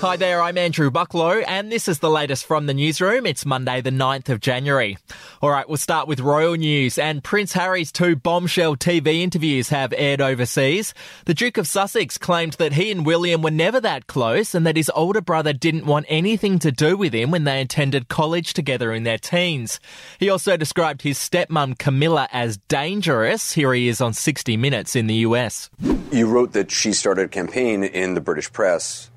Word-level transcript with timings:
Hi 0.00 0.16
there, 0.16 0.40
I'm 0.40 0.56
Andrew 0.56 0.90
Bucklow, 0.90 1.44
and 1.46 1.70
this 1.70 1.86
is 1.86 1.98
the 1.98 2.08
latest 2.08 2.46
from 2.46 2.64
the 2.64 2.72
newsroom. 2.72 3.26
It's 3.26 3.44
Monday, 3.44 3.82
the 3.82 3.90
9th 3.90 4.30
of 4.30 4.40
January. 4.40 4.96
All 5.42 5.50
right, 5.50 5.68
we'll 5.68 5.76
start 5.76 6.08
with 6.08 6.20
royal 6.20 6.54
news, 6.54 6.96
and 6.96 7.22
Prince 7.22 7.52
Harry's 7.52 7.92
two 7.92 8.16
bombshell 8.16 8.76
TV 8.76 9.20
interviews 9.20 9.68
have 9.68 9.92
aired 9.94 10.22
overseas. 10.22 10.94
The 11.26 11.34
Duke 11.34 11.58
of 11.58 11.66
Sussex 11.68 12.16
claimed 12.16 12.54
that 12.54 12.72
he 12.72 12.90
and 12.90 13.04
William 13.04 13.42
were 13.42 13.50
never 13.50 13.78
that 13.78 14.06
close, 14.06 14.54
and 14.54 14.66
that 14.66 14.78
his 14.78 14.90
older 14.94 15.20
brother 15.20 15.52
didn't 15.52 15.84
want 15.84 16.06
anything 16.08 16.58
to 16.60 16.72
do 16.72 16.96
with 16.96 17.12
him 17.12 17.30
when 17.30 17.44
they 17.44 17.60
attended 17.60 18.08
college 18.08 18.54
together 18.54 18.94
in 18.94 19.02
their 19.02 19.18
teens. 19.18 19.80
He 20.18 20.30
also 20.30 20.56
described 20.56 21.02
his 21.02 21.18
stepmom 21.18 21.78
Camilla 21.78 22.26
as 22.32 22.56
dangerous. 22.68 23.52
Here 23.52 23.74
he 23.74 23.88
is 23.88 24.00
on 24.00 24.14
60 24.14 24.56
Minutes 24.56 24.96
in 24.96 25.08
the 25.08 25.16
US. 25.26 25.68
You 26.10 26.26
wrote 26.26 26.54
that 26.54 26.70
she 26.70 26.94
started 26.94 27.26
a 27.26 27.28
campaign 27.28 27.84
in 27.84 28.14
the 28.14 28.22
British 28.22 28.50
press 28.50 29.10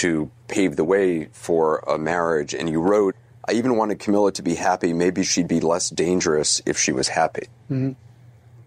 to 0.00 0.30
pave 0.48 0.76
the 0.76 0.84
way 0.84 1.28
for 1.32 1.78
a 1.86 1.98
marriage. 1.98 2.54
And 2.54 2.70
you 2.70 2.80
wrote, 2.80 3.16
I 3.46 3.52
even 3.52 3.76
wanted 3.76 3.98
Camilla 3.98 4.32
to 4.32 4.42
be 4.42 4.54
happy. 4.54 4.94
Maybe 4.94 5.22
she'd 5.24 5.48
be 5.48 5.60
less 5.60 5.90
dangerous 5.90 6.62
if 6.64 6.78
she 6.78 6.92
was 6.92 7.08
happy. 7.08 7.48
Mm-hmm. 7.70 7.92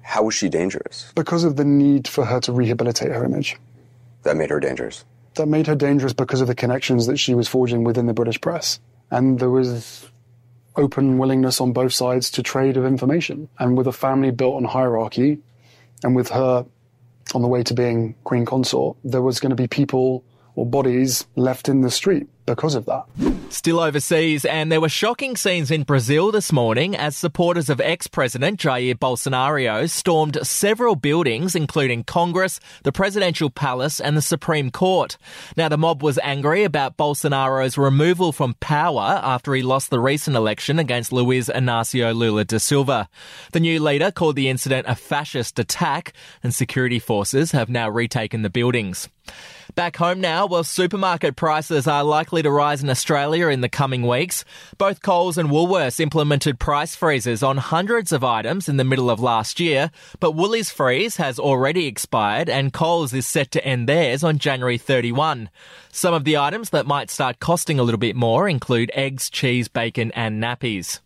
How 0.03 0.23
was 0.23 0.35
she 0.35 0.49
dangerous? 0.49 1.11
Because 1.15 1.43
of 1.43 1.55
the 1.55 1.65
need 1.65 2.07
for 2.07 2.25
her 2.25 2.39
to 2.41 2.51
rehabilitate 2.51 3.11
her 3.11 3.23
image. 3.23 3.57
That 4.23 4.37
made 4.37 4.51
her 4.51 4.59
dangerous. 4.59 5.05
That 5.35 5.47
made 5.47 5.65
her 5.65 5.75
dangerous 5.75 6.13
because 6.13 6.41
of 6.41 6.47
the 6.47 6.55
connections 6.55 7.07
that 7.07 7.17
she 7.17 7.33
was 7.33 7.47
forging 7.47 7.83
within 7.83 8.05
the 8.05 8.13
British 8.13 8.39
press. 8.39 8.79
And 9.09 9.39
there 9.39 9.49
was 9.49 10.07
open 10.75 11.17
willingness 11.17 11.61
on 11.61 11.73
both 11.73 11.93
sides 11.93 12.29
to 12.31 12.43
trade 12.43 12.77
of 12.77 12.85
information. 12.85 13.49
And 13.57 13.75
with 13.75 13.87
a 13.87 13.91
family 13.91 14.29
built 14.29 14.55
on 14.55 14.65
hierarchy, 14.65 15.39
and 16.03 16.15
with 16.15 16.29
her 16.29 16.65
on 17.33 17.41
the 17.41 17.47
way 17.47 17.63
to 17.63 17.73
being 17.73 18.13
queen 18.23 18.45
consort, 18.45 18.97
there 19.03 19.21
was 19.21 19.39
going 19.39 19.49
to 19.49 19.55
be 19.55 19.67
people 19.67 20.23
or 20.55 20.65
bodies 20.65 21.25
left 21.35 21.67
in 21.69 21.81
the 21.81 21.91
street 21.91 22.27
because 22.45 22.75
of 22.75 22.85
that. 22.85 23.05
Still 23.49 23.79
overseas, 23.79 24.43
and 24.45 24.71
there 24.71 24.81
were 24.81 24.89
shocking 24.89 25.37
scenes 25.37 25.71
in 25.71 25.83
Brazil 25.83 26.31
this 26.31 26.51
morning 26.51 26.95
as 26.95 27.15
supporters 27.15 27.69
of 27.69 27.79
ex-president 27.79 28.59
Jair 28.59 28.95
Bolsonaro 28.95 29.89
stormed 29.89 30.37
several 30.41 30.95
buildings, 30.95 31.55
including 31.55 32.03
Congress, 32.03 32.59
the 32.83 32.91
presidential 32.91 33.49
palace, 33.49 34.01
and 34.01 34.17
the 34.17 34.21
Supreme 34.21 34.71
Court. 34.71 35.17
Now, 35.55 35.69
the 35.69 35.77
mob 35.77 36.03
was 36.03 36.19
angry 36.23 36.63
about 36.63 36.97
Bolsonaro's 36.97 37.77
removal 37.77 38.31
from 38.31 38.55
power 38.59 39.21
after 39.23 39.53
he 39.53 39.61
lost 39.61 39.89
the 39.89 39.99
recent 39.99 40.35
election 40.35 40.79
against 40.79 41.13
Luiz 41.13 41.47
Inácio 41.47 42.13
Lula 42.13 42.43
da 42.43 42.57
Silva. 42.57 43.07
The 43.53 43.59
new 43.59 43.79
leader 43.79 44.11
called 44.11 44.35
the 44.35 44.49
incident 44.49 44.87
a 44.89 44.95
fascist 44.95 45.59
attack, 45.59 46.13
and 46.41 46.53
security 46.53 46.99
forces 46.99 47.51
have 47.51 47.69
now 47.69 47.89
retaken 47.89 48.41
the 48.41 48.49
buildings. 48.49 49.07
Back 49.75 49.97
home 49.97 50.21
now, 50.21 50.45
well, 50.45 50.63
supermarket 50.63 51.35
prices 51.35 51.87
are 51.87 52.03
likely 52.03 52.43
to 52.43 52.51
rise 52.51 52.83
in 52.83 52.91
Australia 52.91 53.47
in 53.47 53.61
the 53.61 53.69
coming 53.69 54.05
weeks. 54.05 54.45
Both 54.77 55.01
Coles 55.01 55.35
and 55.35 55.49
Woolworths 55.49 55.99
implemented 55.99 56.59
price 56.59 56.95
freezes 56.95 57.41
on 57.41 57.57
hundreds 57.57 58.11
of 58.11 58.23
items 58.23 58.69
in 58.69 58.77
the 58.77 58.83
middle 58.83 59.09
of 59.09 59.19
last 59.19 59.59
year, 59.59 59.89
but 60.19 60.35
Woolies 60.35 60.69
freeze 60.69 61.17
has 61.17 61.39
already 61.39 61.87
expired 61.87 62.49
and 62.49 62.71
Coles 62.71 63.13
is 63.13 63.25
set 63.25 63.49
to 63.51 63.65
end 63.65 63.89
theirs 63.89 64.23
on 64.23 64.37
January 64.37 64.77
31. 64.77 65.49
Some 65.91 66.13
of 66.13 66.23
the 66.23 66.37
items 66.37 66.69
that 66.69 66.85
might 66.85 67.09
start 67.09 67.39
costing 67.39 67.79
a 67.79 67.83
little 67.83 67.97
bit 67.97 68.15
more 68.15 68.47
include 68.47 68.91
eggs, 68.93 69.27
cheese, 69.27 69.69
bacon 69.69 70.11
and 70.11 70.41
nappies. 70.41 70.99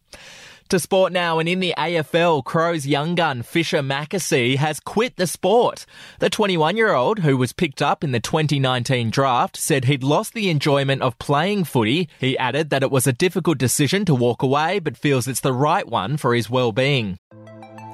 To 0.70 0.80
sport 0.80 1.14
now, 1.14 1.40
and 1.40 1.48
in 1.48 1.62
the 1.62 1.74
AFL, 1.78 2.44
Crows 2.44 2.86
young 2.86 3.16
gun 3.16 3.42
Fischer 3.42 3.82
McAsey 3.82 4.58
has 4.58 4.82
quit 4.82 5.16
the 5.16 5.26
sport. 5.26 5.86
The 6.20 6.30
21 6.30 6.76
year 6.76 6.94
old, 6.94 7.20
who 7.20 7.38
was 7.38 7.54
picked 7.54 7.82
up 7.82 8.04
in 8.04 8.12
the 8.12 8.20
2019 8.20 9.10
draft, 9.10 9.56
said 9.56 9.86
he'd 9.86 10.04
lost 10.04 10.34
the 10.34 10.50
enjoyment 10.50 11.02
of 11.02 11.18
playing 11.20 11.64
footy. 11.64 12.10
He 12.20 12.38
added 12.38 12.70
that 12.70 12.84
it 12.84 12.92
was 12.92 13.08
a 13.08 13.14
difficult 13.14 13.58
decision 13.58 14.04
to 14.06 14.16
walk 14.16 14.44
away, 14.44 14.80
but 14.80 14.98
feels 14.98 15.26
it's 15.26 15.40
the 15.40 15.54
right 15.54 15.88
one 15.88 16.18
for 16.18 16.36
his 16.36 16.50
well-being. 16.50 17.18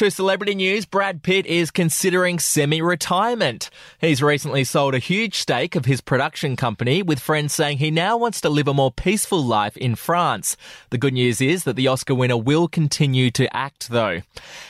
To 0.00 0.10
celebrity 0.10 0.54
news, 0.54 0.86
Brad 0.86 1.22
Pitt 1.22 1.44
is 1.44 1.70
considering 1.70 2.38
semi-retirement. 2.38 3.68
He's 4.00 4.22
recently 4.22 4.64
sold 4.64 4.94
a 4.94 4.98
huge 4.98 5.34
stake 5.34 5.76
of 5.76 5.84
his 5.84 6.00
production 6.00 6.56
company 6.56 7.02
with 7.02 7.20
friends 7.20 7.52
saying 7.52 7.76
he 7.76 7.90
now 7.90 8.16
wants 8.16 8.40
to 8.40 8.48
live 8.48 8.66
a 8.66 8.72
more 8.72 8.90
peaceful 8.90 9.44
life 9.44 9.76
in 9.76 9.96
France. 9.96 10.56
The 10.88 10.96
good 10.96 11.12
news 11.12 11.42
is 11.42 11.64
that 11.64 11.76
the 11.76 11.88
Oscar 11.88 12.14
winner 12.14 12.38
will 12.38 12.66
continue 12.66 13.30
to 13.32 13.54
act 13.54 13.90
though. 13.90 14.22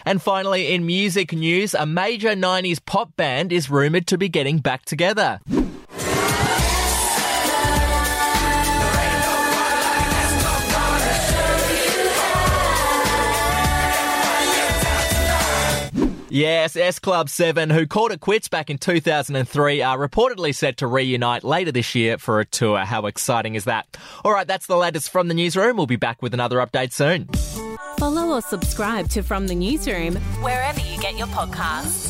And 0.04 0.20
finally, 0.20 0.74
in 0.74 0.84
music 0.84 1.32
news, 1.32 1.74
a 1.74 1.86
major 1.86 2.30
90s 2.30 2.84
pop 2.84 3.16
band 3.16 3.52
is 3.52 3.70
rumored 3.70 4.08
to 4.08 4.18
be 4.18 4.28
getting 4.28 4.58
back 4.58 4.84
together. 4.84 5.38
Yes, 16.32 16.76
S 16.76 17.00
Club 17.00 17.28
7, 17.28 17.70
who 17.70 17.88
called 17.88 18.12
it 18.12 18.20
quits 18.20 18.48
back 18.48 18.70
in 18.70 18.78
2003, 18.78 19.82
are 19.82 19.98
reportedly 19.98 20.54
set 20.54 20.76
to 20.76 20.86
reunite 20.86 21.42
later 21.42 21.72
this 21.72 21.96
year 21.96 22.18
for 22.18 22.38
a 22.38 22.44
tour. 22.44 22.78
How 22.78 23.06
exciting 23.06 23.56
is 23.56 23.64
that? 23.64 23.96
All 24.24 24.32
right, 24.32 24.46
that's 24.46 24.66
the 24.66 24.76
latest 24.76 25.10
from 25.10 25.26
the 25.26 25.34
newsroom. 25.34 25.76
We'll 25.76 25.86
be 25.86 25.96
back 25.96 26.22
with 26.22 26.32
another 26.32 26.58
update 26.58 26.92
soon. 26.92 27.26
Follow 27.98 28.36
or 28.36 28.42
subscribe 28.42 29.08
to 29.10 29.22
From 29.22 29.48
the 29.48 29.54
Newsroom 29.54 30.16
wherever 30.40 30.80
you 30.80 30.98
get 31.00 31.18
your 31.18 31.26
podcasts. 31.26 32.09